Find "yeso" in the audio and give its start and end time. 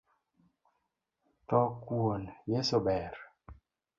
2.51-2.79